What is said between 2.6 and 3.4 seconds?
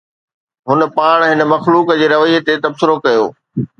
تبصرو ڪيو